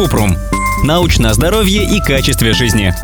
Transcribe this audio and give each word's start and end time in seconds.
Купрум. 0.00 0.34
Научное 0.82 1.34
здоровье 1.34 1.84
и 1.84 2.00
качестве 2.00 2.54
жизни. 2.54 2.94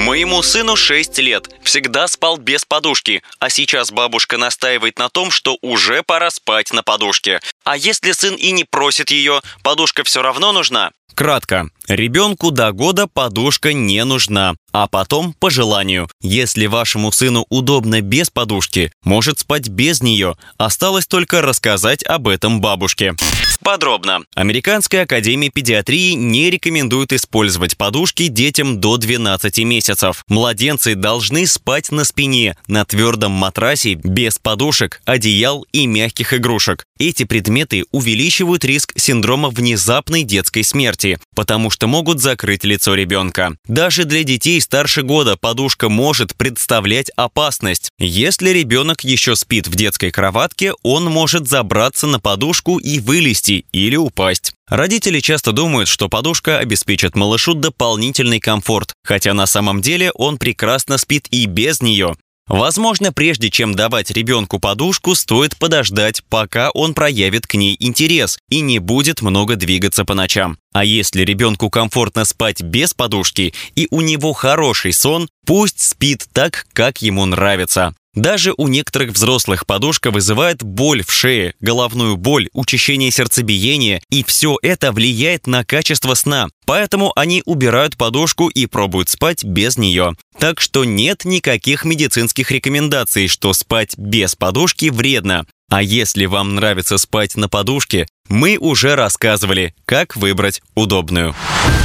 Моему 0.00 0.42
сыну 0.42 0.74
6 0.74 1.18
лет. 1.20 1.48
Всегда 1.62 2.08
спал 2.08 2.38
без 2.38 2.64
подушки. 2.64 3.22
А 3.38 3.50
сейчас 3.50 3.92
бабушка 3.92 4.36
настаивает 4.36 4.98
на 4.98 5.08
том, 5.08 5.30
что 5.30 5.58
уже 5.62 6.02
пора 6.02 6.32
спать 6.32 6.72
на 6.72 6.82
подушке. 6.82 7.38
А 7.62 7.76
если 7.76 8.10
сын 8.10 8.34
и 8.34 8.50
не 8.50 8.64
просит 8.64 9.12
ее, 9.12 9.42
подушка 9.62 10.02
все 10.02 10.22
равно 10.22 10.50
нужна? 10.50 10.90
Кратко. 11.14 11.68
Ребенку 11.86 12.50
до 12.50 12.72
года 12.72 13.06
подушка 13.06 13.72
не 13.72 14.04
нужна, 14.04 14.54
а 14.72 14.88
потом 14.88 15.34
по 15.34 15.50
желанию. 15.50 16.08
Если 16.20 16.66
вашему 16.66 17.12
сыну 17.12 17.46
удобно 17.48 18.00
без 18.00 18.28
подушки, 18.28 18.90
может 19.04 19.38
спать 19.38 19.68
без 19.68 20.02
нее. 20.02 20.36
Осталось 20.58 21.06
только 21.06 21.42
рассказать 21.42 22.02
об 22.02 22.26
этом 22.26 22.60
бабушке. 22.60 23.14
Подробно. 23.62 24.20
Американская 24.34 25.02
академия 25.02 25.50
педиатрии 25.50 26.12
не 26.12 26.50
рекомендует 26.50 27.12
использовать 27.12 27.76
подушки 27.76 28.28
детям 28.28 28.80
до 28.80 28.96
12 28.96 29.58
месяцев. 29.64 30.24
Младенцы 30.28 30.94
должны 30.94 31.46
спать 31.46 31.92
на 31.92 32.04
спине, 32.04 32.56
на 32.68 32.84
твердом 32.86 33.32
матрасе, 33.32 33.94
без 33.94 34.38
подушек, 34.38 35.02
одеял 35.04 35.66
и 35.72 35.86
мягких 35.86 36.32
игрушек. 36.32 36.86
Эти 36.98 37.24
предметы 37.24 37.84
увеличивают 37.92 38.64
риск 38.64 38.92
синдрома 38.96 39.50
внезапной 39.50 40.22
детской 40.22 40.64
смерти, 40.64 41.18
потому 41.34 41.70
что 41.70 41.86
могут 41.86 42.20
закрыть 42.20 42.64
лицо 42.64 42.94
ребенка. 42.94 43.56
Даже 43.66 44.04
для 44.04 44.24
детей 44.24 44.60
старше 44.60 45.02
года 45.02 45.36
подушка 45.36 45.88
может 45.88 46.34
представлять 46.34 47.10
опасность. 47.16 47.90
Если 47.98 48.50
ребенок 48.50 49.04
еще 49.04 49.36
спит 49.36 49.68
в 49.68 49.74
детской 49.74 50.10
кроватке, 50.10 50.72
он 50.82 51.04
может 51.04 51.46
забраться 51.48 52.06
на 52.06 52.20
подушку 52.20 52.78
и 52.78 53.00
вылезти 53.00 53.49
или 53.72 53.96
упасть. 53.96 54.52
Родители 54.68 55.20
часто 55.20 55.52
думают, 55.52 55.88
что 55.88 56.08
подушка 56.08 56.58
обеспечит 56.58 57.16
малышу 57.16 57.54
дополнительный 57.54 58.40
комфорт, 58.40 58.92
хотя 59.04 59.34
на 59.34 59.46
самом 59.46 59.82
деле 59.82 60.10
он 60.12 60.38
прекрасно 60.38 60.98
спит 60.98 61.26
и 61.30 61.46
без 61.46 61.82
нее. 61.82 62.16
Возможно, 62.50 63.12
прежде 63.12 63.48
чем 63.48 63.76
давать 63.76 64.10
ребенку 64.10 64.58
подушку, 64.58 65.14
стоит 65.14 65.56
подождать, 65.56 66.24
пока 66.28 66.70
он 66.72 66.94
проявит 66.94 67.46
к 67.46 67.54
ней 67.54 67.76
интерес 67.78 68.38
и 68.48 68.60
не 68.60 68.80
будет 68.80 69.22
много 69.22 69.54
двигаться 69.54 70.04
по 70.04 70.14
ночам. 70.14 70.58
А 70.72 70.84
если 70.84 71.22
ребенку 71.22 71.70
комфортно 71.70 72.24
спать 72.24 72.60
без 72.60 72.92
подушки 72.92 73.54
и 73.76 73.86
у 73.92 74.00
него 74.00 74.32
хороший 74.32 74.92
сон, 74.92 75.28
пусть 75.46 75.80
спит 75.80 76.26
так, 76.32 76.66
как 76.72 77.02
ему 77.02 77.26
нравится. 77.26 77.94
Даже 78.14 78.52
у 78.56 78.66
некоторых 78.66 79.12
взрослых 79.12 79.66
подушка 79.66 80.10
вызывает 80.10 80.64
боль 80.64 81.04
в 81.04 81.12
шее, 81.12 81.54
головную 81.60 82.16
боль, 82.16 82.48
учащение 82.52 83.12
сердцебиения, 83.12 84.02
и 84.10 84.24
все 84.24 84.58
это 84.62 84.90
влияет 84.90 85.46
на 85.46 85.64
качество 85.64 86.14
сна. 86.14 86.48
Поэтому 86.66 87.12
они 87.14 87.42
убирают 87.46 87.96
подушку 87.96 88.48
и 88.48 88.66
пробуют 88.66 89.10
спать 89.10 89.44
без 89.44 89.76
нее. 89.76 90.16
Так 90.38 90.60
что 90.60 90.84
нет 90.84 91.24
никаких 91.24 91.84
медицинских 91.84 92.50
рекомендаций, 92.50 93.28
что 93.28 93.52
спать 93.52 93.96
без 93.96 94.34
подушки 94.34 94.90
вредно. 94.90 95.46
А 95.70 95.82
если 95.82 96.26
вам 96.26 96.56
нравится 96.56 96.98
спать 96.98 97.36
на 97.36 97.48
подушке, 97.48 98.06
мы 98.28 98.58
уже 98.58 98.96
рассказывали, 98.96 99.72
как 99.84 100.16
выбрать 100.16 100.62
удобную. 100.74 101.34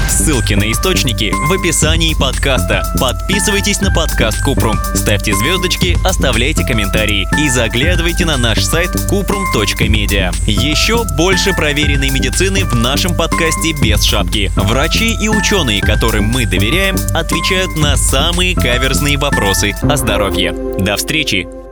Ссылки 0.09 0.55
на 0.55 0.71
источники 0.71 1.31
в 1.31 1.53
описании 1.53 2.15
подкаста. 2.19 2.83
Подписывайтесь 2.99 3.81
на 3.81 3.91
подкаст 3.91 4.43
Купрум, 4.43 4.77
ставьте 4.95 5.35
звездочки, 5.35 5.97
оставляйте 6.03 6.65
комментарии 6.65 7.27
и 7.39 7.47
заглядывайте 7.49 8.25
на 8.25 8.37
наш 8.37 8.63
сайт 8.63 8.89
kuprum.media. 9.11 10.33
Еще 10.47 11.03
больше 11.15 11.53
проверенной 11.53 12.09
медицины 12.09 12.65
в 12.65 12.73
нашем 12.75 13.15
подкасте 13.15 13.73
без 13.83 14.03
шапки. 14.03 14.51
Врачи 14.55 15.15
и 15.21 15.29
ученые, 15.29 15.81
которым 15.81 16.25
мы 16.25 16.47
доверяем, 16.47 16.95
отвечают 17.13 17.75
на 17.77 17.97
самые 17.97 18.55
каверзные 18.55 19.17
вопросы 19.17 19.75
о 19.83 19.95
здоровье. 19.95 20.53
До 20.79 20.95
встречи! 20.95 21.64